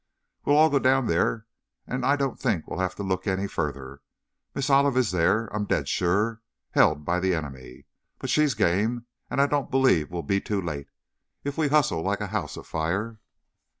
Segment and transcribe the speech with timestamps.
[0.45, 1.45] "We'll all go down there,
[1.85, 4.01] and I don't think we'll have to look any further.
[4.55, 6.41] Miss Olive is there, I'm dead sure!
[6.71, 7.85] Held by the enemy!
[8.17, 10.87] But she's game, and I don't believe we'll be too late,
[11.43, 13.19] if we hustle like a house afire!"